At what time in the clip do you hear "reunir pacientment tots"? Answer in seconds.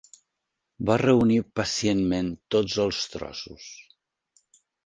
1.01-2.79